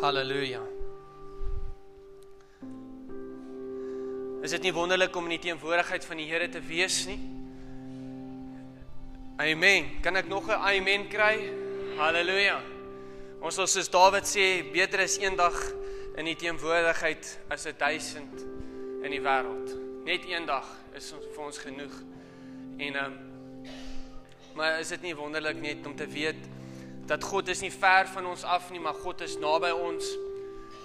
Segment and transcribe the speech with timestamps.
[0.00, 0.62] Halleluja.
[4.40, 7.18] Is dit nie wonderlik om in die teenwoordigheid van die Here te wees nie?
[9.44, 9.90] Amen.
[10.00, 11.52] Kan ek nog 'n amen kry?
[11.98, 12.62] Halleluja.
[13.40, 15.56] Ons sal soos Dawid sê, beter is een dag
[16.16, 18.40] in die teenwoordigheid as 'n duisend
[19.04, 19.76] in die wêreld.
[20.04, 21.94] Net een dag is ons vir ons genoeg.
[22.78, 23.18] En ehm um,
[24.54, 26.59] maar is dit nie wonderlik net om te weet
[27.10, 30.06] dat God is nie ver van ons af nie, maar God is naby ons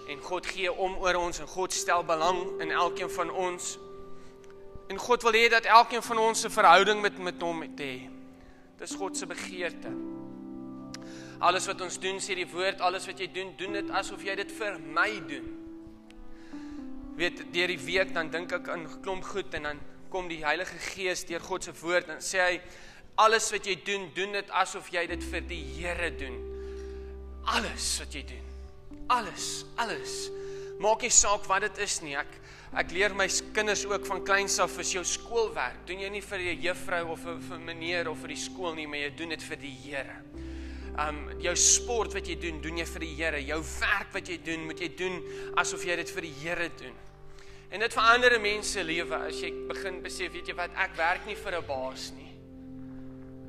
[0.10, 3.76] en God gee om oor ons en God stel belang in elkeen van ons.
[4.90, 8.10] En God wil hê dat elkeen van ons 'n verhouding met met hom het hê.
[8.78, 9.92] Dis God se begeerte.
[11.40, 14.36] Alles wat ons doen, sê die woord, alles wat jy doen, doen dit asof jy
[14.36, 15.48] dit vir my doen.
[17.16, 20.78] Weet, deur die week dan dink ek aan klomp goed en dan kom die Heilige
[20.78, 22.62] Gees deur God se woord en sê hy
[23.16, 26.36] alles wat jy doen, doen dit asof jy dit vir die Here doen.
[27.55, 28.48] Alles wat jy doen.
[29.13, 30.16] Alles, alles.
[30.82, 32.16] Maak nie saak wat dit is nie.
[32.20, 32.41] Ek
[32.76, 35.86] ek leer my kinders ook van kleins af is jou skoolwerk.
[35.88, 38.88] Doen jy nie vir 'n juffrou of vir, vir meneer of vir die skool nie,
[38.88, 40.18] maar jy doen dit vir die Here.
[40.99, 43.40] Um jou sport wat jy doen, doen jy vir die Here.
[43.40, 45.24] Jou werk wat jy doen, moet jy doen
[45.55, 46.96] asof jy dit vir die Here doen.
[47.71, 50.96] En dit verander 'n mens se lewe as jy begin besef, weet jy wat, ek
[50.96, 52.35] werk nie vir 'n baas nie.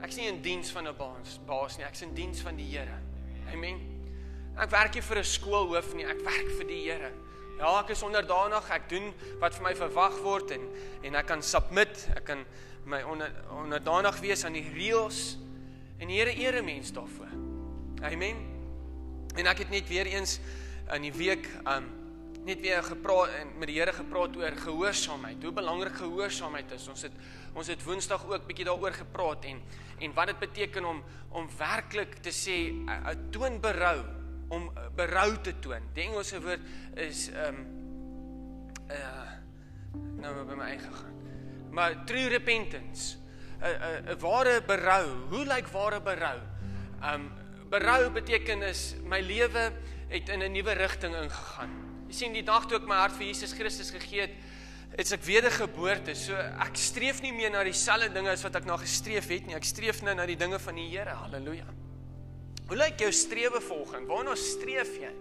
[0.05, 1.87] Ek's nie in diens van 'n baas, baas nie.
[1.87, 2.99] Ek's in diens van die Here.
[3.53, 3.81] Amen.
[4.57, 6.05] Ek werk nie vir 'n skoolhoof nie.
[6.05, 7.13] Ek werk vir die Here.
[7.59, 8.71] Ja, ek is onderdanig.
[8.71, 10.69] Ek doen wat vir my verwag word en
[11.03, 12.09] en ek kan submit.
[12.17, 12.45] Ek kan
[12.85, 15.37] my onder, onderdanig wees aan die reëls
[15.99, 17.33] en die Here ere mens daarvoor.
[18.03, 18.37] Amen.
[19.37, 20.41] En ek het net weer eens
[20.95, 21.89] in die week um
[22.47, 25.43] net weer gepraat en met die Here gepraat oor gehoorsaamheid.
[25.43, 26.87] Hoe belangrik gehoorsaamheid is.
[26.89, 27.13] Ons het
[27.57, 29.63] ons het Woensdag ook bietjie daaroor gepraat en
[29.99, 31.03] en wat dit beteken om
[31.37, 34.05] om werklik te sê 'n toon berou,
[34.49, 35.83] om berou te toon.
[35.93, 36.61] Die Engelse woord
[36.95, 37.67] is um
[38.91, 39.33] uh
[40.17, 41.15] nou by my eie gegaan.
[41.71, 43.17] Maar true repentance.
[43.61, 45.29] 'n 'n ware berou.
[45.29, 46.41] Hoe lyk ware berou?
[47.03, 47.33] Um
[47.69, 49.73] berou beteken is my lewe
[50.09, 51.71] het in 'n nuwe rigting ingegaan.
[52.07, 54.35] Jy sien die dag toe ek my hart vir Jesus Christus gegee het,
[54.97, 56.15] het ek wedergeboorte.
[56.17, 59.57] So ek streef nie meer na dieselfde dinge as wat ek na gestreef het nie.
[59.59, 61.17] Ek streef nou na die dinge van die Here.
[61.25, 61.69] Halleluja.
[62.67, 64.09] Hoe lyk jou strewe volgens?
[64.09, 65.13] Waarna streef jy?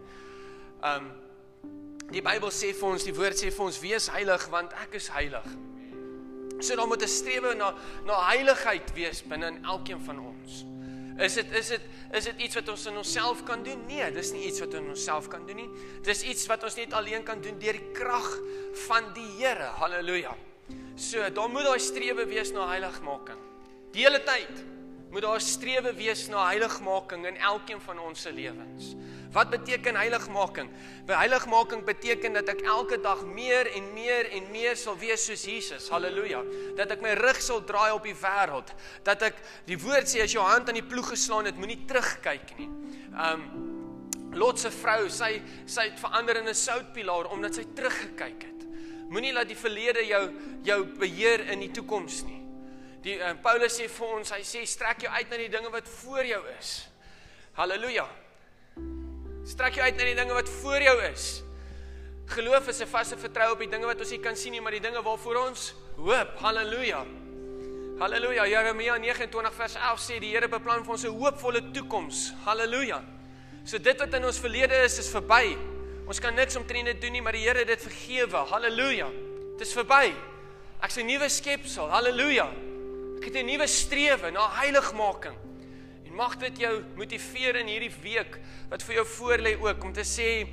[0.86, 1.12] Um
[2.14, 5.10] die Bybel sê vir ons, die woord sê vir ons wees heilig want ek is
[5.10, 5.48] heilig.
[6.62, 7.74] So dan moet 'n strewe na
[8.06, 10.64] na heiligheid wees binne in elkeen van ons.
[11.16, 11.82] Is dit is dit
[12.12, 13.86] is dit iets wat ons in onsself kan doen?
[13.88, 15.70] Nee, dis nie iets wat ons in onsself kan doen nie.
[16.04, 18.28] Dis iets wat ons net alleen kan doen deur die krag
[18.88, 19.72] van die Here.
[19.80, 20.36] Halleluja.
[20.96, 23.40] So, daar moet daai strewe wees na heiligmaking.
[23.96, 24.64] Die hele tyd
[25.12, 28.92] moet daar strewe wees na heiligmaking in elkeen van ons se lewens.
[29.34, 30.70] Wat beteken heiligmaking?
[31.08, 35.46] By heiligmaking beteken dat ek elke dag meer en meer en meer sal wees soos
[35.46, 35.90] Jesus.
[35.90, 36.44] Halleluja.
[36.78, 38.74] Dat ek my rug sal draai op die wêreld.
[39.04, 42.58] Dat ek die woord sê as jou hand aan die ploeg geslaan het, moenie terugkyk
[42.60, 42.70] nie.
[43.16, 43.48] Um
[44.36, 48.66] Lot se vrou, sy sy het verander in 'n soutpilaar omdat sy teruggekyk het.
[49.08, 50.24] Moenie laat die verlede jou
[50.64, 52.42] jou beheer in die toekoms nie.
[53.06, 55.88] Die uh, Paulus sê vir ons, hy sê strek jou uit na die dinge wat
[55.88, 56.88] voor jou is.
[57.54, 58.08] Halleluja.
[59.46, 61.44] Strek jou uit na die dinge wat voor jou is.
[62.34, 64.72] Geloof is 'n vaste vertroue op die dinge wat ons nie kan sien nie, maar
[64.72, 66.40] die dinge waarvoor ons hoop.
[66.40, 67.06] Halleluja.
[68.00, 68.48] Halleluja.
[68.48, 72.34] Jeremia 29 vers 11 sê die Here beplan vir ons 'n hoopvolle toekoms.
[72.46, 73.04] Halleluja.
[73.64, 75.58] So dit wat in ons verlede is, is verby.
[76.08, 78.38] Ons kan niks omtrent dit doen nie, maar die Here het dit vergewe.
[78.38, 79.10] Halleluja.
[79.58, 80.14] Dit is verby.
[80.82, 81.90] Ek's 'n nuwe skepsel.
[81.90, 82.50] Halleluja.
[83.18, 85.36] Ek het 'n nuwe strewe na heiligmaking
[86.16, 88.38] mag dit jou motiveer in hierdie week
[88.72, 90.48] wat vir jou voorlê ook om te sê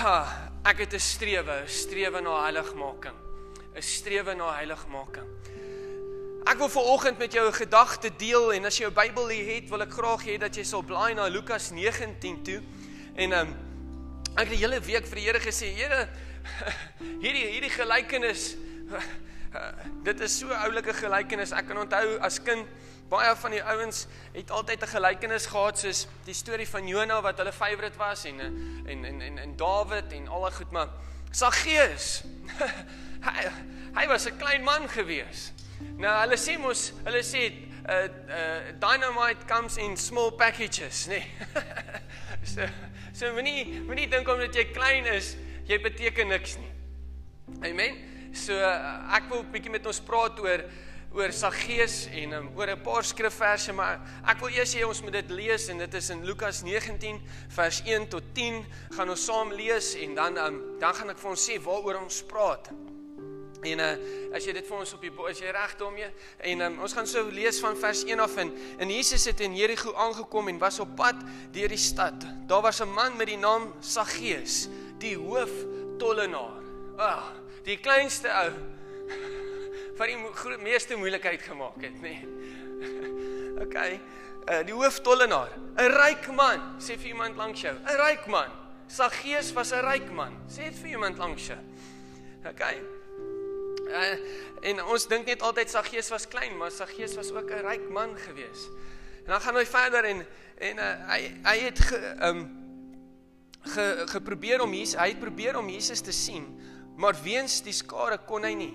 [0.00, 0.16] ha
[0.64, 3.16] ek het 'n strewe, 'n strewe na heiligmaking,
[3.76, 5.28] 'n strewe na heiligmaking.
[6.46, 9.68] Ek wil vanoggend met jou 'n gedagte deel en as jy jou Bybel hier het,
[9.68, 12.62] wil ek graag hê dat jy sal blaai na Lukas 19 toe.
[13.14, 13.56] En um,
[14.36, 16.08] ek het die hele week vir die Here gesê, Here,
[17.24, 18.56] hierdie hierdie gelykenis
[20.08, 21.52] dit is so oulike gelykenis.
[21.52, 22.66] Ek kan onthou as kind
[23.08, 27.38] baie van die ouens het altyd 'n gelykenis gehad soos die storie van Jonah wat
[27.38, 30.88] hulle favourite was en en en en, en Dawid en al daai goed maar
[31.30, 32.22] Saggeus
[33.26, 33.50] hy,
[33.94, 35.52] hy was 'n klein man gewees.
[35.98, 37.44] Nou hulle sê mos hulle sê
[37.84, 41.20] uh uh dynamite comes in small packages, nê.
[41.20, 41.26] Nee.
[42.52, 42.68] so
[43.12, 45.36] so moenie moenie dink omdat jy klein is,
[45.68, 46.72] jy beteken niks nie.
[47.70, 48.00] Amen.
[48.34, 50.64] So uh, ek wil 'n bietjie met ons praat oor
[51.14, 55.12] oor Saggeus en um, oor 'n paar skrifverse, maar ek wil eers hê ons moet
[55.12, 58.64] dit lees en dit is in Lukas 19 vers 1 tot 10
[58.96, 62.22] gaan ons saam lees en dan um, dan gaan ek vir ons sê waaroor ons
[62.26, 62.70] praat.
[63.64, 63.92] En uh,
[64.34, 66.10] as jy dit vir ons op die as jy reg daarmee
[66.50, 69.54] en um, ons gaan so lees van vers 1 af in en Jesus het in
[69.54, 71.22] Jerigo aangekom en was op pad
[71.54, 72.26] deur die stad.
[72.50, 74.68] Daar was 'n man met die naam Saggeus,
[74.98, 75.50] die hoof
[75.98, 76.58] tollenaar.
[76.98, 77.24] Ag, ah,
[77.64, 78.50] die kleinste ou
[79.96, 82.16] wat die meeste moeilikheid gemaak het, nê.
[82.18, 82.26] Nee.
[83.64, 83.78] OK.
[84.44, 88.50] Uh die hooftollenaar, 'n ryk man, sê vir iemand langs jou, 'n ryk man.
[88.86, 90.36] Saggeus was 'n ryk man.
[90.48, 91.58] Sê dit vir iemand langs jou.
[92.44, 92.62] OK.
[93.88, 94.16] Uh
[94.64, 98.16] en ons dink net altyd Saggeus was klein, maar Saggeus was ook 'n ryk man
[98.16, 98.68] gewees.
[99.24, 100.26] En dan gaan hy verder en
[100.58, 102.48] en uh, hy hy het ge, um
[103.60, 106.60] ge, geprobeer om Jesus, hy het probeer om Jesus te sien,
[106.96, 108.74] maar weens die skare kon hy nie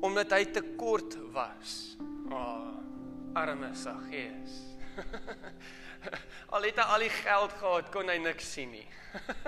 [0.00, 1.96] omdat hy te kort was.
[2.30, 4.62] O, oh, arme Saggeus.
[6.54, 8.86] al het hy al die geld gehad, kon hy niks sien nie.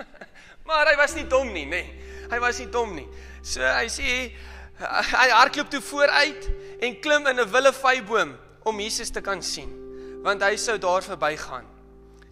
[0.67, 1.83] maar hy was nie dom nie, nê.
[1.83, 2.09] Nee.
[2.29, 3.07] Hy was nie dom nie.
[3.41, 4.13] So hy sê
[4.79, 6.45] hy hardloop toe vooruit
[6.85, 8.37] en klim in 'n willevyboom
[8.69, 9.71] om Jesus te kan sien,
[10.23, 11.65] want hy sou daar verbygaan.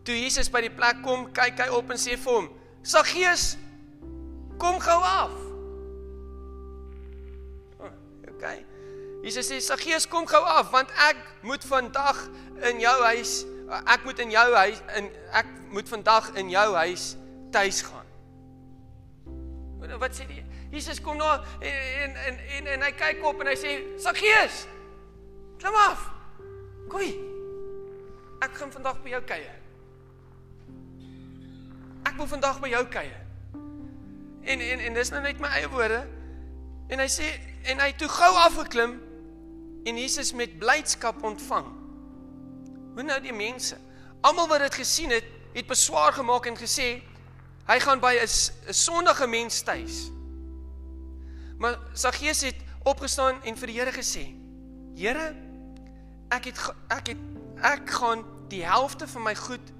[0.06, 2.48] Toe Jesus by die plek kom, kyk hy op en sê vir hom:
[2.84, 3.58] "Saggeus,
[4.58, 5.47] kom gou af."
[8.38, 8.66] Okay.
[9.26, 12.20] Jesus sê Saggeus kom gou af want ek moet vandag
[12.70, 13.46] in jou huis
[13.90, 17.16] ek moet in jou huis in ek moet vandag in jou huis
[17.52, 18.06] tuis gaan.
[19.98, 21.28] Wat sê die Jesus kom nou
[21.66, 24.68] en en en en hy kyk op en hy sê Saggeus
[25.58, 26.06] klim af.
[26.92, 27.02] Kom.
[28.46, 29.56] Ek gaan vandag by jou kuier.
[32.06, 33.24] Ek wil vandag by jou kuier.
[34.48, 36.04] En en en dis nou net my eie woorde.
[36.94, 37.34] En hy sê
[37.68, 38.98] en hy toe gou afgeklim
[39.88, 41.68] en Jesus met blydskap ontvang.
[42.96, 43.78] Hoe nou die mense?
[44.26, 47.02] Almal wat dit gesien het, het beswaar gemaak en gesê
[47.68, 50.10] hy gaan by 'n sondige mens tuis.
[51.58, 54.34] Maar Saggeus het opgestaan en vir die Here gesê:
[54.96, 55.36] "Here,
[56.30, 56.60] ek het
[56.90, 57.18] ek het
[57.62, 59.74] ek gaan die helfte van my goed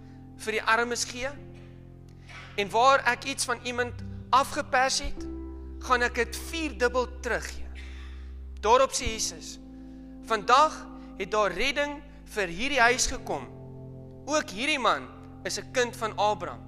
[0.44, 1.30] vir die armes gee.
[2.58, 3.94] En waar ek iets van iemand
[4.30, 5.27] afgepers het,
[5.88, 7.66] gaan ek dit vierdubbel teruggee."
[8.62, 9.58] Daarop sê Jesus:
[10.28, 10.76] "Vandag
[11.18, 12.02] het daar redding
[12.34, 13.48] vir hierdie huis gekom.
[14.26, 15.08] Ook hierdie man
[15.44, 16.64] is 'n kind van Abraham.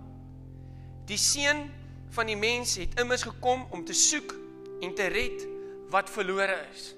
[1.06, 1.72] Die seun
[2.10, 4.36] van die mens het immers gekom om te soek
[4.82, 5.48] en te red
[5.90, 6.96] wat verlore is."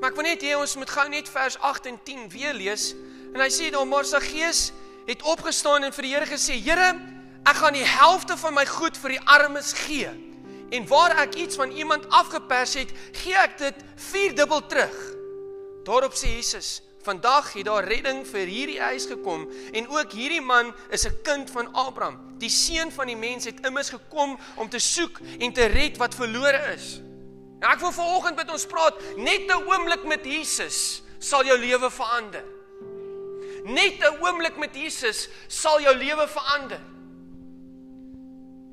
[0.00, 2.94] Maar ek wil net hê ons moet gou net vers 8 en 10 weer lees.
[3.34, 4.72] En hy sê daar maar sy gees
[5.08, 6.94] het opgestaan en vir die Here gesê: "Here,
[7.48, 10.10] ek gaan die helfte van my goed vir die armes gee."
[10.70, 14.96] En waar ek iets van iemand afgepers het, gee ek dit vierdubbel terug.
[15.84, 20.74] Daarop sê Jesus: "Vandag het daar redding vir hierdie huis gekom en ook hierdie man
[20.90, 22.38] is 'n kind van Abraham.
[22.38, 26.14] Die seun van die mens het immers gekom om te soek en te red wat
[26.14, 27.00] verlore is."
[27.58, 31.90] Nou ek wil vanoggend met ons praat, net 'n oomblik met Jesus sal jou lewe
[31.90, 32.44] verander.
[33.64, 36.80] Net 'n oomblik met Jesus sal jou lewe verander.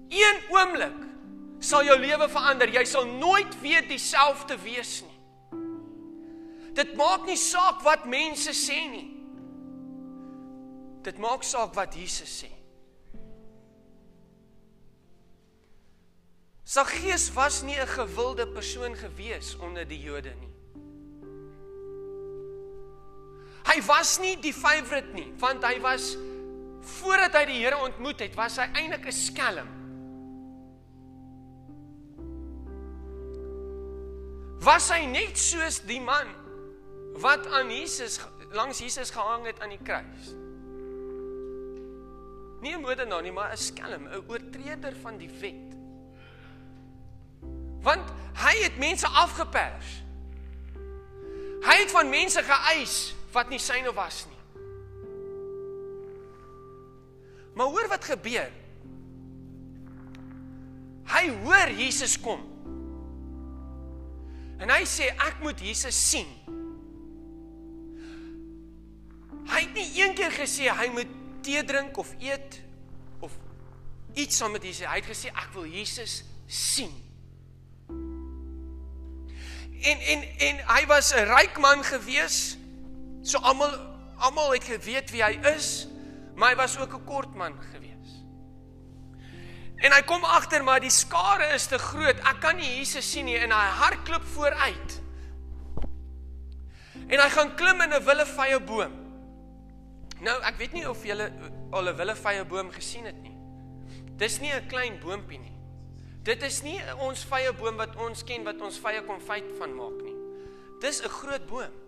[0.10, 1.02] Een oomblik
[1.60, 2.70] sal jou lewe verander.
[2.70, 5.14] Jy sal nooit weer dieselfde wees nie.
[6.76, 9.08] Dit maak nie saak wat mense sê nie.
[11.06, 12.52] Dit maak saak wat Jesus sê.
[16.66, 20.54] Saggeus was nie 'n gewilde persoon gewees onder die Jode nie.
[23.66, 26.18] Hy was nie die favourite nie, want hy was
[26.82, 29.75] voordat hy die Here ontmoet het, was hy eintlik 'n skelm.
[34.66, 36.32] Was hy net soos die man
[37.22, 38.18] wat aan Jesus
[38.56, 40.32] langs Jesus gehang het aan die kruis.
[42.62, 45.76] Nie 'n moordenaar nie, maar 'n skelm, 'n oortreder van die wet.
[47.82, 50.04] Want hy het mense afgepers.
[51.62, 54.62] Hy het van mense geëis wat nie syne was nie.
[57.54, 58.52] Maar hoor wat gebeur.
[61.06, 62.55] Hy hoor Jesus kom.
[64.60, 66.30] En hy sê ek moet Jesus sien.
[69.46, 71.12] Hy het nie een keer gesê hy moet
[71.46, 72.62] tee drink of eet
[73.24, 73.36] of
[74.18, 74.88] iets saam met Jesus.
[74.88, 76.94] Hy het gesê ek wil Jesus sien.
[79.86, 82.58] En en en hy was 'n ryk man gewees.
[83.22, 83.76] So almal
[84.18, 85.88] almal het geweet wie hy is,
[86.36, 87.95] maar hy was ook 'n kort man gewees.
[89.84, 92.20] En hy kom agter maar die skare is te groot.
[92.20, 95.00] Ek kan nie Jesus sien nie en hy hardloop vooruit.
[97.06, 98.94] En hy gaan klim in 'n willevye boom.
[100.22, 101.32] Nou, ek weet nie of julle
[101.72, 103.38] al 'n willevye boom gesien het nie.
[104.18, 105.56] Dis nie 'n klein boontjie nie.
[106.24, 110.02] Dit is nie ons vye boom wat ons ken wat ons vye konfyt van maak
[110.02, 110.16] nie.
[110.82, 111.85] Dis 'n groot boom.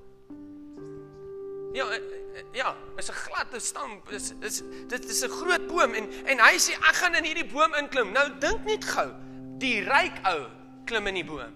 [1.78, 1.98] Ja, eh,
[2.34, 4.02] eh, ja, is 'n gladde stam.
[4.10, 7.52] Is is dit is 'n groot boom en en hy sê ek gaan in hierdie
[7.52, 8.12] boom inklim.
[8.12, 9.12] Nou dink net gou.
[9.58, 10.48] Die ryk ou
[10.86, 11.54] klim in die boom.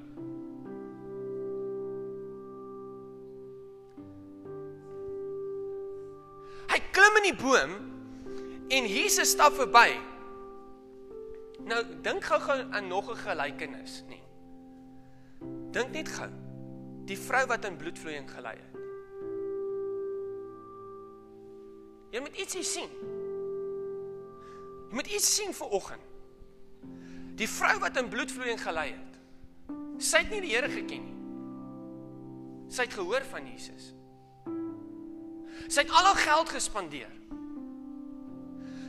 [6.67, 7.71] Hy klim in die boom
[8.69, 9.99] en Jesus stap verby.
[11.65, 14.21] Nou dink gou-gou aan nog 'n gelykenis, nê.
[15.71, 16.29] Dink net gou.
[17.05, 18.90] Die vrou wat in bloedvloeiing gelei het.
[22.11, 22.91] Jy moet ietsie sien.
[24.89, 26.07] Jy moet iets sien vir oggend.
[27.39, 29.19] Die vrou wat in bloedvloeiing gelei het.
[30.01, 31.17] Sy het nie die Here geken nie.
[32.71, 33.91] Sy het gehoor van Jesus.
[35.67, 37.11] Sy het al haar geld gespandeer.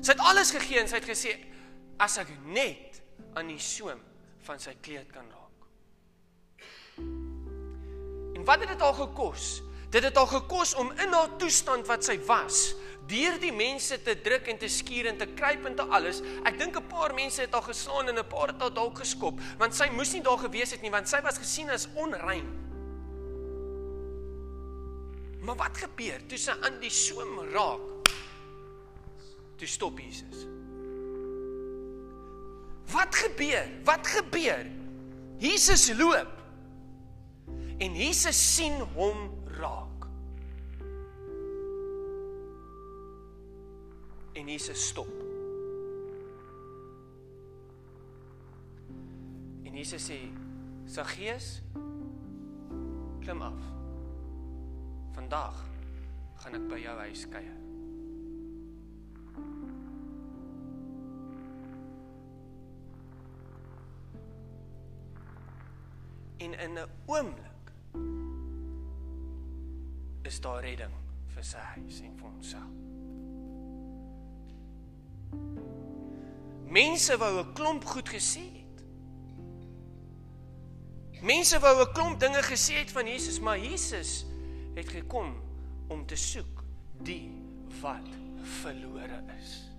[0.02, 1.36] Sy het alles gegee en sy het gesê
[2.02, 2.98] as ek net
[3.38, 4.00] aan die soem
[4.46, 5.66] van sy kleed kan raak.
[8.34, 9.60] En wat het dit al gekos?
[9.92, 12.72] Dit het al gekos om in haar toestand wat sy was,
[13.10, 16.22] deur die mense te druk en te skuur en te kruip en te alles.
[16.44, 19.40] Ek dink 'n paar mense het al geslaan en 'n paar het al dalk geskop,
[19.58, 22.48] want sy moes nie daar gewees het nie, want sy was gesien as onrein.
[25.42, 28.08] Maar wat gebeur toe sy aan die soem raak?
[29.56, 30.46] Toe stop Jesus.
[32.92, 33.68] Wat gebeur?
[33.84, 34.66] Wat gebeur?
[35.38, 36.42] Jesus loop.
[37.78, 39.91] En Jesus sien hom raak.
[44.42, 45.06] En Jesus stop.
[49.62, 50.18] En Jesus sê:
[50.86, 51.62] "Saggeus,
[53.20, 53.60] klim af.
[55.14, 55.54] Vandag
[56.34, 57.58] gaan ek by jou huis kuier."
[66.42, 67.72] En in 'n oomblik
[70.22, 70.94] is daar redding
[71.26, 72.91] vir sy huis en vir homself.
[76.72, 78.84] Mense wou 'n klomp goed gesê het.
[81.22, 84.24] Mense wou 'n klomp dinge gesê het van Jesus, maar Jesus
[84.74, 85.42] het gekom
[85.88, 86.64] om te soek
[87.02, 87.30] die
[87.80, 88.08] wat
[88.42, 89.70] verlore is.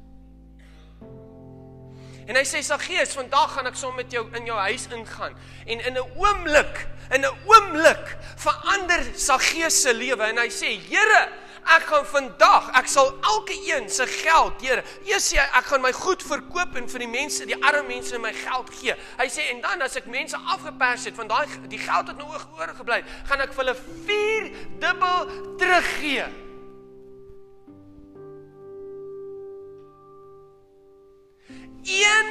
[2.25, 5.79] En hy sê Saggeus, vandag gaan ek saam met jou in jou huis ingaan en
[5.79, 11.43] in 'n oomblik, in 'n oomblik verander Saggeus se lewe en hy sê, "Here,
[11.75, 15.84] ek gaan vandag, ek sal elke een se geld, Here, eers sê hy ek gaan
[15.84, 19.50] my goed verkoop en vir die mense, die arme mense my geld gee." Hy sê
[19.53, 23.41] en dan as ek mense afgepers het van daai die geld wat nog oorgebly, gaan
[23.41, 23.75] ek vir hulle
[24.08, 25.27] 4 dubbel
[25.58, 26.27] teruggee.
[31.84, 32.29] Een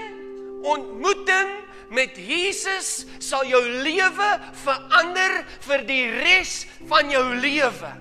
[0.62, 1.50] ontmoeting
[1.92, 4.30] met Jesus sal jou lewe
[4.64, 7.92] verander vir die res van jou lewe.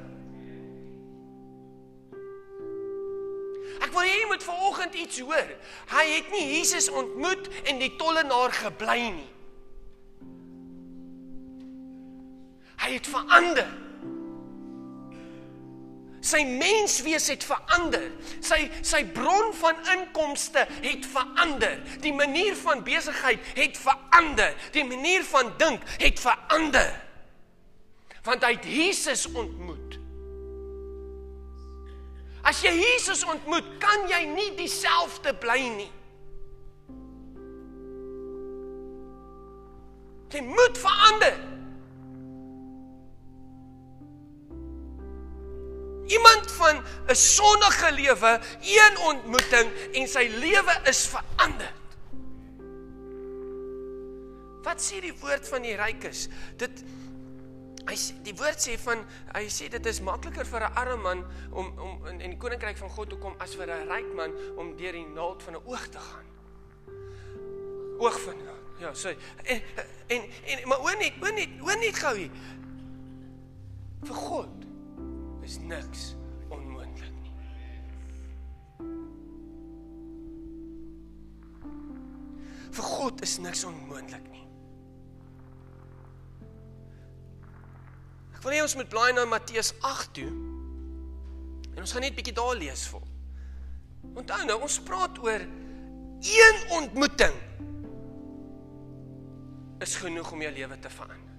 [3.81, 5.53] Ek wil hê jy moet vanoggend iets hoor.
[5.91, 9.29] Hy het nie Jesus ontmoet en die tollenaar gebly nie.
[12.81, 13.69] Hy het verander.
[16.21, 18.11] Sy menswees het verander.
[18.45, 21.79] Sy sy bron van inkomste het verander.
[22.05, 24.53] Die manier van besigheid het verander.
[24.77, 26.93] Die manier van dink het verander.
[28.25, 29.80] Want hy het Jesus ontmoet.
[32.51, 35.91] As jy Jesus ontmoet, kan jy nie dieselfde bly nie.
[40.31, 41.37] Jy moet verander.
[46.11, 48.31] Iemand van 'n sonnige lewe,
[48.67, 51.71] een ontmoeting en sy lewe is verander.
[54.63, 56.27] Wat sê die woord van die rykes?
[56.57, 56.83] Dit
[57.87, 59.03] hy sê die woord sê van
[59.35, 62.77] hy sê dit is makliker vir 'n arme man om om in, in die koninkryk
[62.77, 65.65] van God te kom as vir 'n ryk man om deur die naald van 'n
[65.65, 66.27] oog te gaan.
[67.99, 68.37] Oog van
[68.81, 69.61] ja, sê en,
[70.07, 72.31] en en maar hoor net, hoor net, hoor net gou hier.
[74.01, 74.65] Vir God
[75.45, 76.15] is niks
[76.49, 77.33] onmoontlik nie.
[82.71, 84.40] Vir God is niks onmoontlik nie.
[88.41, 90.29] Ek wil hê ons moet blaai na Matteus 8 toe.
[91.75, 93.03] En ons gaan net bietjie daar lees vir.
[94.17, 95.43] Onthou nou, ons praat oor
[96.25, 97.35] een ontmoeting
[99.85, 101.35] is genoeg om jou lewe te verander.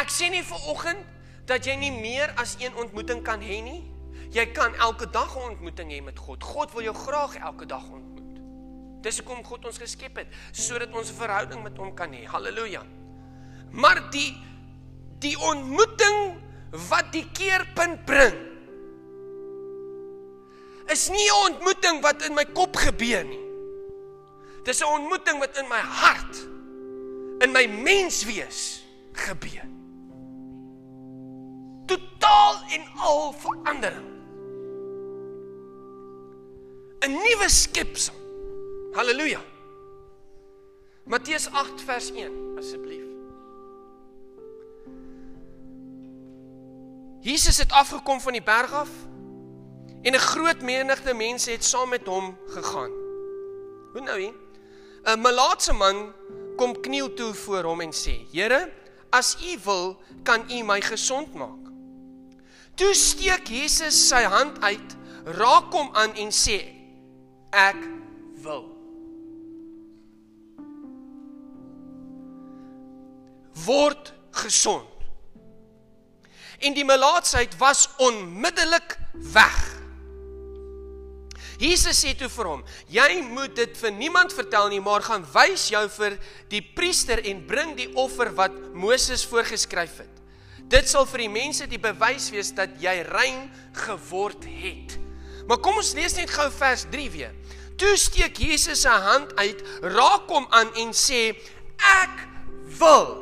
[0.00, 1.04] Ek sê nie vir oggend
[1.50, 3.82] dat jy nie meer as een ontmoeting kan hê nie.
[4.32, 6.40] Jy kan elke dag 'n ontmoeting hê met God.
[6.42, 8.40] God wil jou graag elke dag ontmoet.
[9.04, 12.24] Dis hoekom God ons geskep het, sodat ons 'n verhouding met hom kan hê.
[12.24, 12.82] Halleluja.
[13.70, 14.51] Maar die
[15.22, 16.34] die ontmoeting
[16.88, 18.38] wat die keerpunt bring
[20.92, 23.40] is nie 'n ontmoeting wat in my kop gebeur nie.
[24.64, 26.36] Dis 'n ontmoeting wat in my hart
[27.40, 29.66] in my menswees gebeur.
[31.86, 34.08] Totaal en al verandering.
[37.00, 38.14] 'n Nuwe skepsel.
[38.92, 39.40] Halleluja.
[41.04, 43.01] Matteus 8 vers 1 asseblief.
[47.22, 48.90] Jesus het afgekom van die berg af
[50.02, 52.90] en 'n groot menigte mense het saam met hom gegaan.
[53.92, 54.34] Hoe nou hier?
[55.04, 56.12] 'n Malaatse man
[56.56, 58.72] kom kniel toe voor hom en sê: "Here,
[59.10, 61.70] as U wil, kan U my gesond maak."
[62.74, 66.64] Toe steek Jesus sy hand uit, raak hom aan en sê:
[67.50, 67.88] "Ek
[68.42, 68.70] wil."
[73.64, 74.91] Word gesond.
[76.62, 78.96] En die melaatsheid was onmiddellik
[79.34, 79.60] weg.
[81.62, 85.68] Jesus sê toe vir hom: "Jy moet dit vir niemand vertel nie, maar gaan wys
[85.70, 86.18] jou vir
[86.50, 90.20] die priester en bring die offer wat Moses voorgeskryf het.
[90.72, 94.98] Dit sal vir die mense die bewys wees dat jy rein geword het."
[95.46, 97.34] Maar kom ons lees net gou vers 3 weer.
[97.76, 101.34] Toe steek Jesus sy hand uit, raak hom aan en sê:
[101.78, 102.26] "Ek
[102.78, 103.18] wil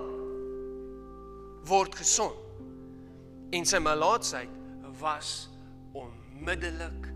[1.64, 2.39] word gesond."
[3.50, 4.48] En sy melaatsheid
[5.00, 5.48] was
[5.92, 7.08] onmiddellik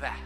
[0.00, 0.24] weg.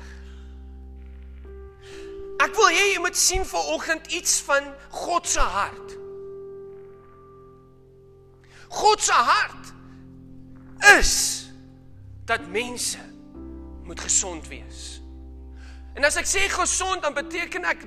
[2.40, 4.70] Ek wil hê jy moet sien vanoggend iets van
[5.02, 5.96] God se hart.
[8.70, 9.74] God se hart
[10.96, 11.12] is
[12.24, 13.02] dat mense
[13.84, 15.00] moet gesond wees.
[15.98, 17.82] En as ek sê gesond dan beteken ek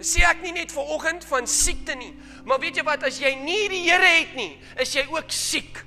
[0.00, 2.14] sê ek nie net vanoggend van siekte nie,
[2.48, 5.84] maar weet jy wat as jy nie die Here het nie, is jy ook siek.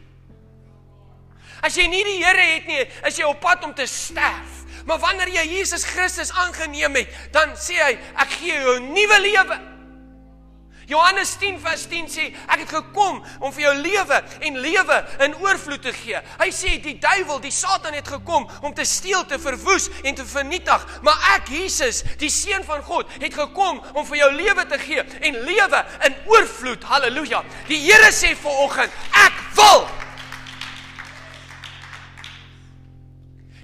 [1.61, 4.61] As jy nie die Here het nie, is jy op pad om te sterf.
[4.85, 9.19] Maar wanneer jy Jesus Christus aangeneem het, dan sê hy, ek gee jou 'n nuwe
[9.21, 9.59] lewe.
[10.91, 15.35] Johannes 10 vers 10 sê, ek het gekom om vir jou lewe en lewe in
[15.39, 16.19] oorvloed te gee.
[16.41, 20.25] Hy sê die duiwel, die Satan het gekom om te steel, te verwoes en te
[20.27, 24.79] vernietig, maar ek Jesus, die seun van God, het gekom om vir jou lewe te
[24.83, 26.83] gee en lewe in oorvloed.
[26.83, 27.43] Halleluja.
[27.71, 28.91] Die Here sê vanoggend,
[29.23, 29.87] ek wil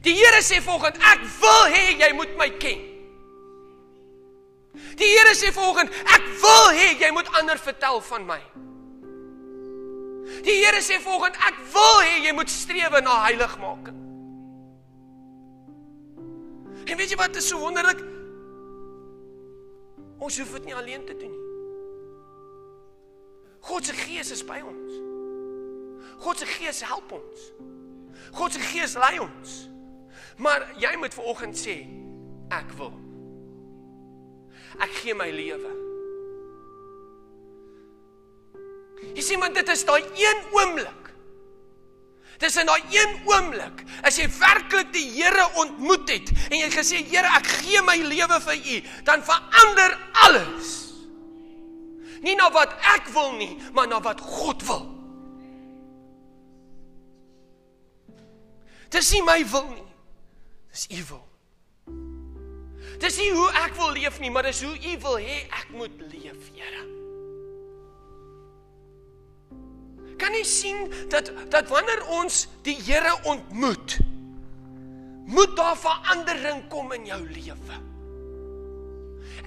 [0.07, 2.79] Die Here sê volgens ek wil hê jy moet my ken.
[4.95, 8.39] Die Here sê volgens ek wil hê jy moet ander vertel van my.
[10.47, 13.99] Die Here sê volgens ek wil hê jy moet strewe na heiligmaking.
[16.87, 17.99] En weet jy wat is so wonderlik?
[20.23, 21.45] Ons hoef dit nie alleen te doen nie.
[23.67, 24.99] God se gees is by ons.
[26.23, 27.49] God se gees help ons.
[28.37, 29.65] God se gees lei ons.
[30.37, 31.79] Maar jy moet vanoggend sê
[32.53, 32.93] ek wil.
[34.83, 35.73] Ek gee my lewe.
[39.17, 41.07] Jy sien want dit is daai een oomblik.
[42.37, 47.01] Dis in daai een oomblik as jy werklik die Here ontmoet het en jy gesê
[47.09, 48.77] Here ek gee my lewe vir U,
[49.09, 49.97] dan verander
[50.27, 50.75] alles.
[52.21, 54.85] Nie na wat ek wil nie, maar na wat God wil.
[58.93, 59.86] Dis nie my wil nie.
[60.77, 61.23] Dis u wil.
[63.01, 66.03] Dis nie hoe ek wil leef nie, maar dis hoe u wil hê ek moet
[66.11, 66.83] leef, Here.
[70.21, 73.97] Kan jy sien dat dat wanneer ons die Here ontmoet,
[75.25, 77.81] moet daar verandering kom in jou lewe.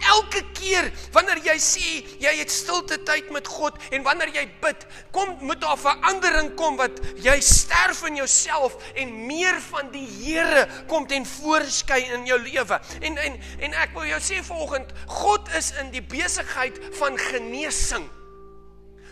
[0.00, 1.90] Elke keer wanneer jy sê
[2.22, 6.78] jy het stilte tyd met God en wanneer jy bid, kom moet daar verandering kom
[6.80, 12.38] wat jy sterf in jouself en meer van die Here kom ten voorskyn in jou
[12.40, 12.80] lewe.
[13.00, 18.08] En en en ek wil jou sê vanoggend, God is in die besigheid van genesing.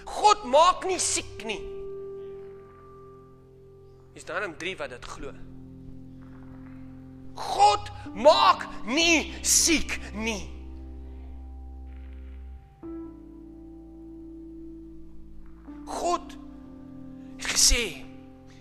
[0.09, 1.61] God maak nie siek nie.
[4.16, 5.33] Is daar 'n 3 wat dit glo?
[7.35, 10.58] God maak nie siek nie.
[15.88, 16.37] God
[17.38, 18.09] het gesê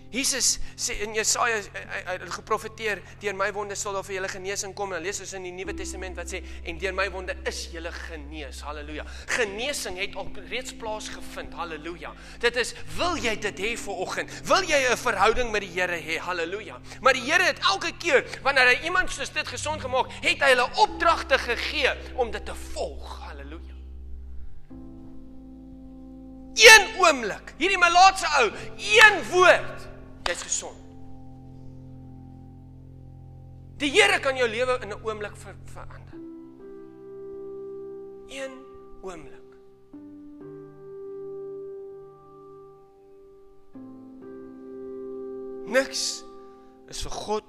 [0.08, 4.94] Jesus sê in Jesaja het geprofeteer deur my wonde sal daar vir julle genesing kom.
[4.96, 7.92] En lees ons in die Nuwe Testament wat sê en deur my wonde is julle
[7.92, 8.62] genees.
[8.64, 9.04] Halleluja.
[9.36, 11.52] Genesing het al reeds plaasgevind.
[11.60, 12.14] Halleluja.
[12.40, 14.32] Dit is wil jy dit hê vir oggend?
[14.48, 16.18] Wil jy 'n verhouding met die Here hê?
[16.18, 16.80] Halleluja.
[17.02, 20.56] Maar die Here het elke keer wanneer hy iemand soos dit gesond gemaak, het hy
[20.56, 23.27] hulle opdragte gegee om dit te volg.
[26.58, 29.88] Een oomblik, hierdie malaatse ou, een woord
[30.26, 30.84] jy's gesond.
[33.78, 36.18] Die Here kan jou lewe in 'n oomblik ver verander.
[38.28, 38.54] Een
[39.02, 39.46] oomblik.
[45.66, 46.24] Niks
[46.88, 47.44] is vir God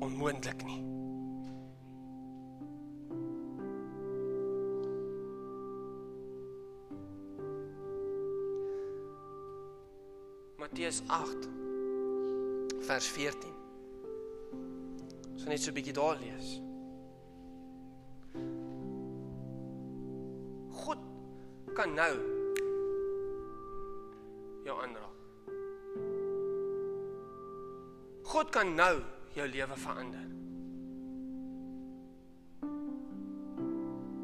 [0.00, 0.91] onmoontlik nie.
[10.72, 11.48] Matteus 8
[12.80, 13.50] vers 14.
[15.32, 16.48] Ons gaan net so 'n bietjie daar lees.
[20.70, 20.98] God
[21.74, 22.14] kan nou
[24.64, 25.16] jou aanraak.
[28.22, 29.02] God kan nou
[29.34, 30.26] jou lewe verander.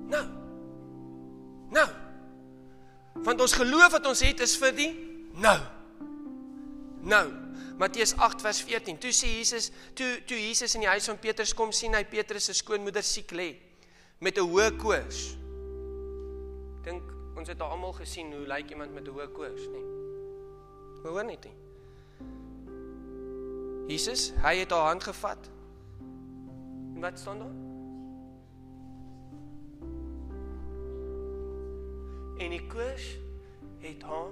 [0.09, 0.27] Nou.
[1.71, 1.89] Nou.
[3.13, 4.93] Want ons geloof wat ons het is vir die
[5.35, 5.78] nou.
[7.09, 7.33] Nou.
[7.79, 8.99] Matteus 8 vers 14.
[8.99, 12.49] Toe sê Jesus, toe toe Jesus in die huis van Petrus kom sien hy Petrus
[12.51, 13.53] se skoonmoeder siek lê
[14.18, 15.37] met 'n hoë koors.
[16.83, 17.03] Dink
[17.38, 19.79] ons het almal gesien hoe lyk iemand met 'n hoë koors, nê?
[19.79, 19.87] Nee.
[21.05, 21.57] Hoor net nie.
[23.88, 25.51] Jesus, hy het haar hand gevat.
[26.94, 27.57] En wat staan daar?
[32.38, 33.16] En die koors
[33.81, 34.31] het haar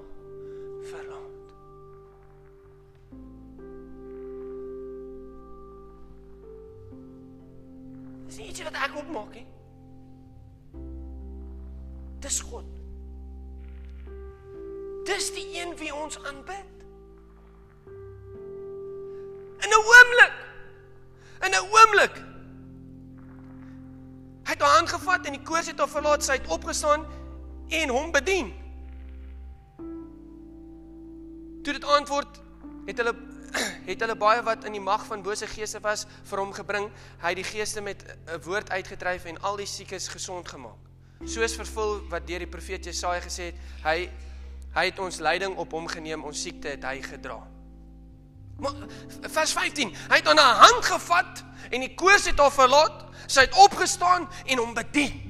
[0.83, 1.26] verlaat.
[8.37, 9.46] Dis nie iets wat ek opmaak nie.
[12.20, 12.66] Dis God.
[15.09, 16.83] Dis die een wie ons aanbid.
[19.64, 20.37] In 'n oomblik.
[21.49, 22.20] In 'n oomblik.
[24.44, 27.07] Hy het haar aangevat en die koors het haar verlaat, sy het opgestaan
[27.68, 28.53] en hom bedien.
[31.62, 32.42] Toe dit antwoord
[32.85, 33.16] het hulle
[33.87, 36.91] het hulle baie wat in die mag van bose geeste was vir hom gebring.
[37.23, 40.79] Hy het die geeste met 'n woord uitgedryf en al die siekes gesond gemaak.
[41.25, 43.55] Soos vervul wat deur die profeet Jesaja gesê het,
[43.85, 44.11] hy
[44.77, 47.41] hy het ons lyding op hom geneem, ons siekte het hy gedra.
[48.61, 48.73] Maar
[49.21, 53.05] vers 15, hy het aan haar hand gevat en die koors het haar verlaat.
[53.27, 55.26] Sy het opgestaan en hom bedien.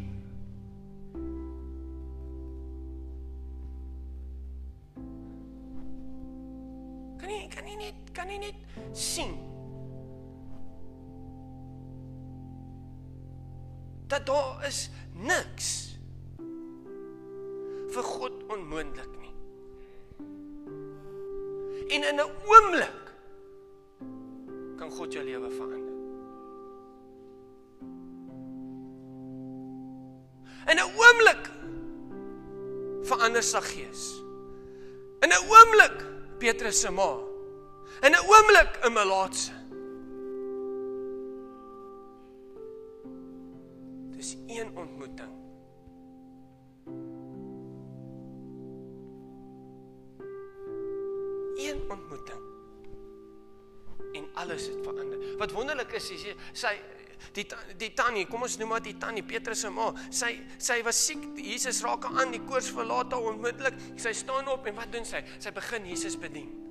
[8.97, 9.37] Sien
[14.07, 15.99] dat daar is niks
[17.93, 19.35] vir God onmoontlik nie.
[21.95, 23.03] En in 'n oomblik
[24.77, 25.97] kan God jou lewe verander.
[30.71, 31.51] In 'n oomblik
[33.03, 34.03] verander sy gees.
[35.23, 36.05] In 'n oomblik
[36.39, 37.26] Petrus se ma
[38.03, 39.53] in 'n oomblik 'n melaatse.
[44.17, 45.33] Dis een ontmoeting.
[51.57, 52.41] Een ontmoeting.
[54.13, 55.37] En alles het verander.
[55.39, 56.81] Wat wonderlik is, is sy
[57.33, 59.93] die die tannie, kom ons noem maar die tannie Petrus se ma.
[60.11, 61.25] Sy sy was siek.
[61.37, 63.75] Jesus raak haar aan, die koors verlaat haar onmiddellik.
[63.97, 65.25] Sy staan op en wat doen sy?
[65.39, 66.66] Sy begin Jesus bedien.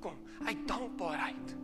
[0.00, 0.26] Hoekom?
[0.46, 1.56] Uit dankbaarheid.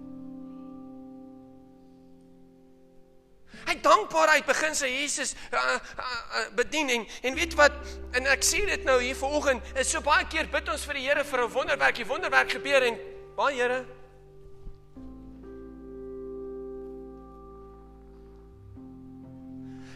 [3.65, 7.73] Uit dankbaarheid begin sy Jesus uh, uh, uh, bedien en en weet wat
[8.13, 11.07] en ek sê dit nou hier vanoggend is so baie keer bid ons vir die
[11.07, 12.99] Here vir 'n wonderwerk, die wonderwerk gebeur en
[13.37, 13.87] baie Here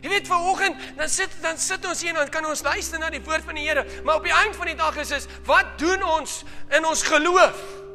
[0.00, 3.10] Jy weet vanoggend dan sit dan sit ons hier en dan kan ons luister na
[3.10, 5.76] die woord van die Here, maar op die einde van die dag is is wat
[5.78, 7.89] doen ons in ons geloof?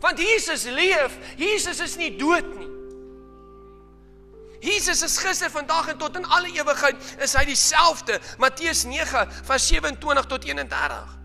[0.00, 1.18] Want Jesus leef.
[1.36, 2.66] Jesus is nie dood nie.
[4.60, 8.18] Jesus is gister, vandag en tot in alle ewigheid is hy dieselfde.
[8.42, 11.18] Matteus 9 vers 27 tot 31.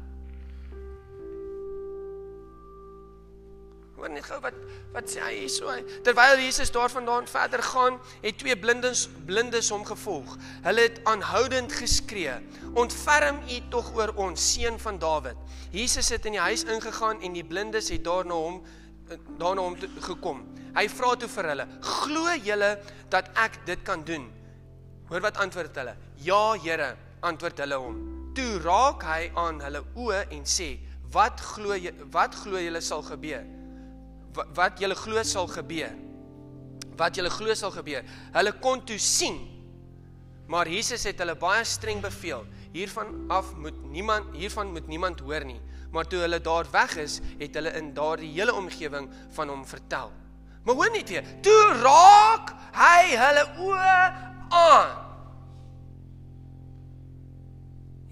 [4.04, 4.58] Hoor net gou wat
[4.94, 5.72] wat sê hy hierso.
[6.06, 10.36] Terwyl Jesus daarvandaan verder gaan, het twee blindes blindes hom gevolg.
[10.66, 12.36] Hulle het aanhoudend geskree:
[12.76, 15.39] "Ontferm U tog oor ons, seun van Dawid."
[15.72, 18.63] Jesus het in die huis ingegaan en die blindes het daarna hom
[19.39, 20.44] daarna hom gekom.
[20.76, 24.30] Hy vra toe vir hulle: "Glo julle dat ek dit kan doen?"
[25.10, 27.98] Hoor wat antwoord hulle: "Ja, Here," antwoord hulle hom.
[28.36, 30.80] Toe raak hy aan hulle oë en sê:
[31.12, 33.62] "Wat glo jy wat glo julle sal gebeur?"
[34.34, 35.93] Wat julle glo sal gebeur.
[36.98, 38.06] Wat julle glo sal gebeur.
[38.34, 39.39] Hulle kon toe sien.
[40.48, 42.46] Maar Jesus het hulle baie streng beveel.
[42.74, 45.62] Hiervan af moet niemand hiervan moet niemand hoor nie.
[45.93, 50.12] Maar toe hulle daar weg is, het hulle in daardie hele omgewing van hom vertel.
[50.63, 53.98] Maar hoor net weer, toe raak hy hulle oë
[54.50, 54.93] aan.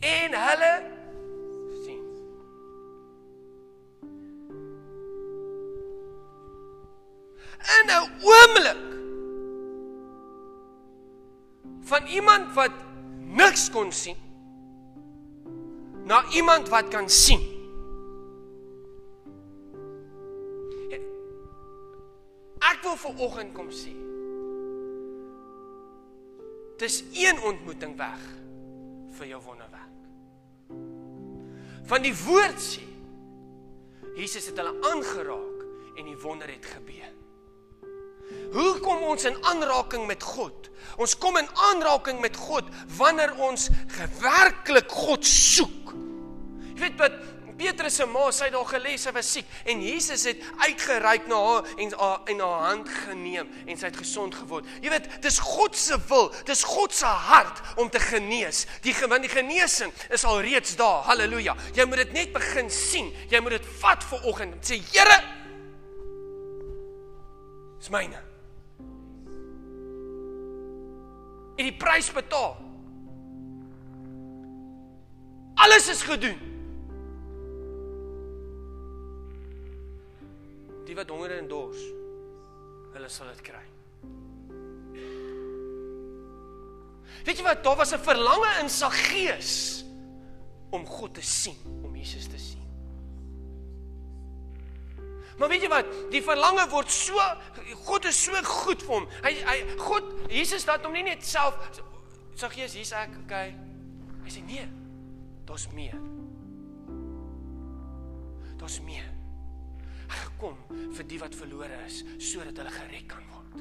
[0.02, 0.72] En hulle
[7.92, 8.84] in 'n oomblik
[11.92, 12.72] van iemand wat
[13.20, 14.18] niks kon sien
[16.04, 17.44] na iemand wat kan sien.
[22.72, 23.94] Ek wil vir oggend kom sê.
[26.82, 28.22] Dis een ontmoeting weg
[29.18, 30.00] vir jou wonderwerk.
[31.92, 32.88] Van die woord sê
[34.18, 37.21] Jesus het hulle aangeraak en die wonder het gebeur.
[38.52, 40.70] Hoe kom ons in aanraking met God?
[41.00, 45.94] Ons kom in aanraking met God wanneer ons gewerklik God soek.
[46.74, 47.20] Jy weet wat
[47.62, 51.68] Petrus se ma sy daar gelê sy was siek en Jesus het uitgereik na haar
[51.84, 54.70] en haar in haar hand geneem en sy het gesond geword.
[54.82, 58.66] Jy weet, dis God se wil, dis God se hart om te genees.
[58.82, 61.06] Die want die genesing is al reeds daar.
[61.12, 61.56] Halleluja.
[61.78, 63.14] Jy moet dit net begin sien.
[63.30, 64.58] Jy moet dit vat vir oggend.
[64.66, 65.22] Sê Here,
[67.82, 68.20] Dis myne.
[71.62, 72.56] En die prys betaal.
[75.62, 76.40] Alles is gedoen.
[80.88, 81.84] Die wat honger en dors,
[82.96, 83.62] hulle sal dit kry.
[87.22, 89.86] Weet jy wat, daar was 'n verlange in sy gees
[90.74, 92.61] om God te sien, om Jesus te sien.
[95.40, 95.88] Maar weet jy wat?
[96.12, 97.18] Die verlange word so
[97.86, 99.08] God is so goed vir hom.
[99.24, 101.58] Hy hy God Jesus laat hom nie net self
[102.36, 103.54] sê Jesus hier's ek, okay.
[104.26, 104.66] Hy sê nee.
[105.46, 105.98] Daar's meer.
[108.62, 109.08] Daar's meer.
[110.12, 110.58] Hy kom
[110.96, 113.60] vir die wat verlore is sodat hulle gered kan word.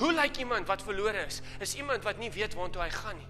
[0.00, 1.40] Hoe lyk iemand wat verlore is?
[1.60, 3.28] Is iemand wat nie weet waartoe hy gaan nie.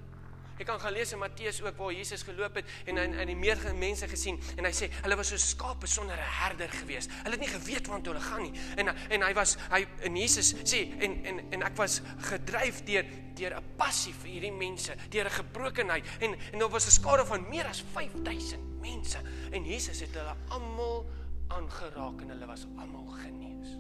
[0.61, 3.37] Jy kan gaan lees in Matteus ook waar Jesus geloop het en hy en die
[3.39, 7.09] meer mense gesien en hy sê hulle was so skape sonder 'n herder gewees.
[7.23, 8.53] Hulle het nie geweet waartoe hulle gaan nie.
[8.77, 13.05] En en hy was hy en Jesus sê en en en ek was gedryf deur
[13.35, 17.25] deur 'n passie vir hierdie mense, deur 'n gebrokenheid en en daar was 'n skare
[17.25, 19.19] van meer as 5000 mense
[19.51, 21.07] en Jesus het hulle almal
[21.49, 23.79] aangeraak en hulle was almal genees.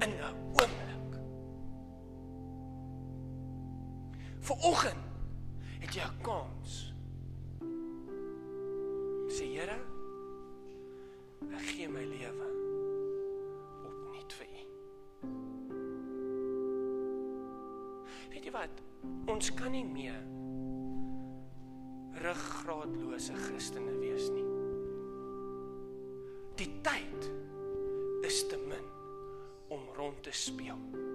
[0.00, 1.11] In 'n oomblik
[4.42, 5.04] Vir oggend
[5.80, 6.94] het jy 'n kans.
[9.30, 9.78] Sê Here,
[11.54, 12.48] ek gee my lewe
[13.86, 14.64] opnuut vir U.
[18.30, 18.82] Weet jy wat?
[19.26, 20.20] Ons kan nie meer
[22.22, 24.48] ruggraatlose Christene wees nie.
[26.56, 27.30] Die tyd
[28.26, 28.86] is te min
[29.68, 31.11] om rond te speel.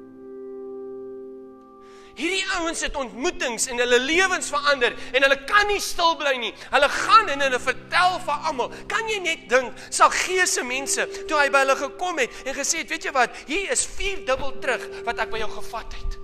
[2.17, 6.53] Hierdie ouens het ontmoetings en hulle lewens verander en hulle kan nie stil bly nie.
[6.71, 8.73] Hulle gaan en hulle vertel vir almal.
[8.89, 12.81] Kan jy net dink, sal geese mense toe hy by hulle gekom het en gesê
[12.81, 16.17] het, weet jy wat, hier is vier dubbel terug wat ek by jou gevat het.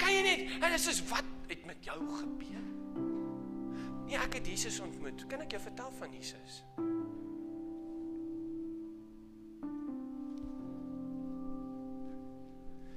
[0.00, 2.64] Kan jy net, en dit is wat het met jou gebeur?
[4.06, 5.26] Nee, ek het Jesus ontmoet.
[5.28, 6.62] Kan ek jou vertel van Jesus?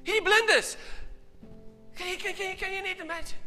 [0.03, 0.77] Hierdie blindes.
[1.97, 3.39] Kan jy kan jy kan jy net imagine?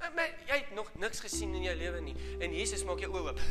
[0.00, 3.12] Eh, maar jy het nog niks gesien in jou lewe nie en Jesus maak jou
[3.12, 3.40] oë oop.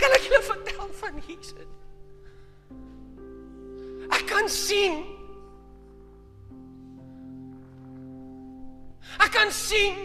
[0.00, 1.68] Kan ek julle vertel van Jesus?
[4.14, 5.02] Ek kan sien.
[9.18, 9.98] Ek kan sien.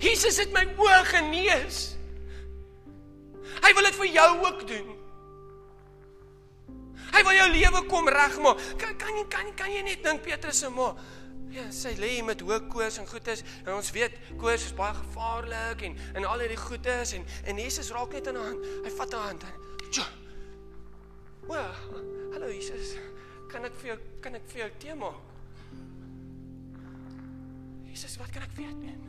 [0.00, 1.78] Jesus het my oë genees.
[3.58, 4.97] Hy wil dit vir jou ook doen.
[7.14, 8.60] Hy wil jou lewe kom regmaak.
[8.80, 10.92] Kan kan jy kan, kan jy net dink Petrus se ma
[11.48, 15.80] Ja, sy lê met hoë koors en goedes en ons weet koors is baie gevaarlik
[15.86, 18.66] en en al hierdie goedes en en Jesus raak net aan haar hand.
[18.84, 19.46] Hy vat haar hand.
[19.88, 20.04] Tjo.
[21.48, 21.64] Wa,
[22.34, 22.98] hallo Jesus.
[23.48, 25.24] Kan ek vir jou kan ek vir jou tee maak?
[27.88, 29.06] Jesus, wat kan ek jou doen?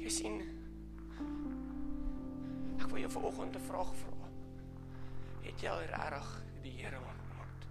[0.00, 0.40] Jy sien
[2.88, 4.28] Ek wil jou vanoggend 'n vraag vra.
[5.44, 6.28] Het jy al regtig
[6.62, 7.66] die Here ontmoet?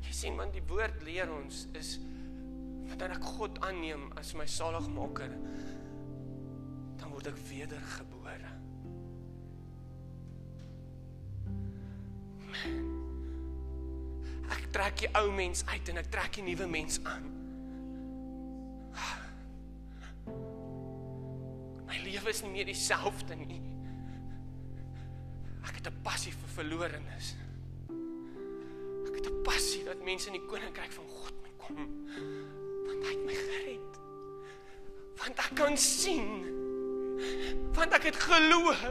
[0.00, 1.98] Jy sien man die woord leer ons is
[2.96, 5.30] dat ek God aanneem as my saligmaker
[6.96, 8.52] dan word ek wedergebore.
[14.50, 17.41] Ek trek die ou mens uit en ek trek die nuwe mens aan.
[22.22, 23.60] Lewe is nie meer dieselfde nie.
[25.66, 27.34] Ek het 'n passie vir verlorenes.
[29.08, 31.76] Ek het 'n passie dat mense in die koninkryk van God moet kom.
[32.86, 33.98] Want hy het my gered.
[35.16, 36.46] Want ek kan sien.
[37.74, 38.86] Want ek het geloof.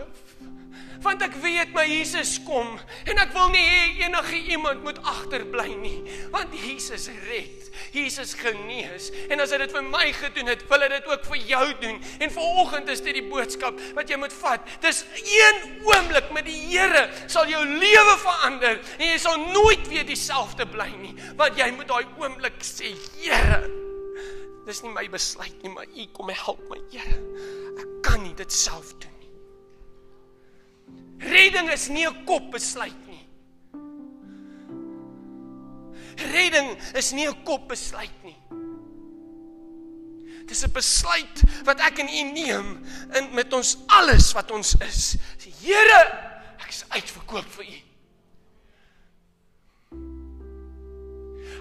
[1.01, 2.75] Want ek weet my Jesus kom
[3.09, 5.97] en ek wil nie hê enige iemand moet agterbly nie.
[6.33, 7.57] Want Jesus red.
[7.91, 11.39] Jesus genees en as hy dit vir my gedoen het, wil hy dit ook vir
[11.49, 11.99] jou doen.
[12.21, 14.67] En vanoggend is dit die boodskap wat jy moet vat.
[14.83, 20.05] Dis een oomblik met die Here sal jou lewe verander en jy sal nooit weer
[20.07, 21.15] dieselfde bly nie.
[21.39, 23.63] Want jy moet daai oomblik sê, Here,
[24.67, 27.17] dis nie my besluit nie, maar U kom help my, Here.
[27.81, 29.20] Ek kan nie dit self doen.
[31.21, 33.25] Redding is nie 'n kopbesluit nie.
[36.31, 38.37] Redding is nie 'n kopbesluit nie.
[40.45, 45.15] Dis 'n besluit wat ek en u neem in met ons alles wat ons is.
[45.37, 46.01] Sê Here,
[46.59, 47.90] ek is uitverkoop vir u.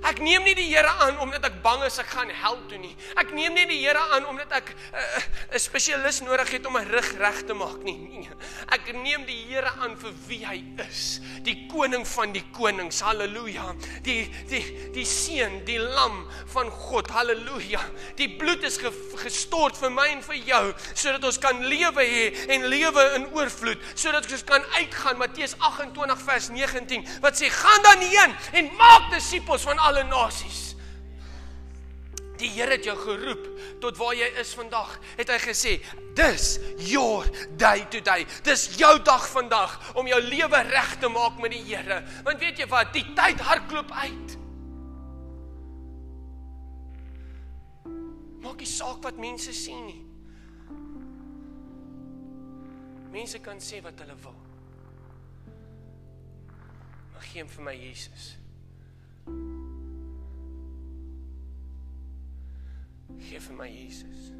[0.06, 2.92] Ek neem nie die Here aan omdat ek bang is ek gaan hel toe nie.
[3.20, 6.72] Ek neem nie die Here aan omdat ek 'n uh, 'n spesialis nodig het om
[6.72, 7.98] my rug reg te maak nie.
[7.98, 8.28] Nee.
[8.72, 13.00] Ek neem die Here aan vir wie hy is, die koning van die konings.
[13.00, 13.74] Halleluja.
[14.02, 17.10] Die die die seun, die lam van God.
[17.10, 17.80] Halleluja.
[18.16, 22.24] Die bloed is ge, gestort vir my en vir jou sodat ons kan lewe hê
[22.54, 27.82] en lewe in oorvloed, sodat ons kan uitgaan Matteus 28 vers 19 wat sê gaan
[27.82, 30.70] dan heen en maak disippels van alle nasies.
[32.40, 33.48] Die Here het jou geroep
[33.82, 34.94] tot waar jy is vandag.
[35.18, 35.72] Het hy gesê,
[36.16, 38.26] "Dis your day today.
[38.42, 42.58] Dis jou dag vandag om jou lewe reg te maak met die Here." Want weet
[42.58, 44.38] jy wat, die tyd hardloop uit.
[48.40, 50.04] Maak nie saak wat mense sien nie.
[53.10, 54.36] Mense kan sê wat hulle wil.
[57.12, 58.40] Maar gee hom vir my Jesus.
[63.20, 64.30] Gee vir my Jesus.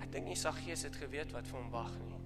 [0.00, 2.20] Ek dink nie Saggees het geweet wat vir hom wag nie.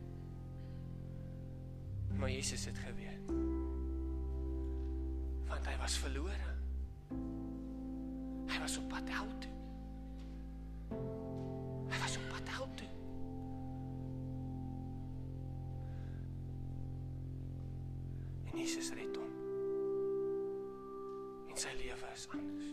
[2.18, 3.30] Maar Jesus het geweet.
[5.48, 6.54] Want hy was verlore.
[8.48, 9.54] Hy was op pad hel toe.
[11.88, 12.90] Hy was op pad hel toe.
[18.50, 19.37] En Jesus red hom.
[22.18, 22.64] Is anders.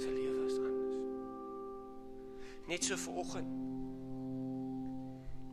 [0.00, 0.94] Sy lewe is anders.
[2.70, 3.50] Net so vanoggend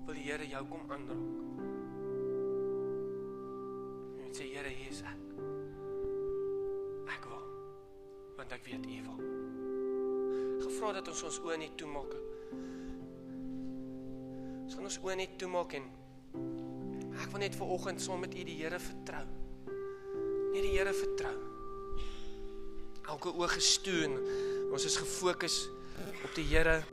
[0.05, 1.25] wil die Here jou kom aanraak.
[4.23, 5.35] En sê Here, hier is ek.
[7.17, 7.43] Ek wil
[8.39, 9.19] want ek weet U wil.
[10.63, 12.15] Gevra dat ons ons oë net toemaak.
[14.63, 15.91] Ons gaan ons oë net toemaak en
[17.19, 19.27] ek wil net ver oggend saam met U die Here vertrou.
[20.61, 21.33] Net die Here vertrou.
[23.09, 24.13] Elke oog gestoon.
[24.69, 25.55] Ons is gefokus
[26.21, 26.83] op die Here.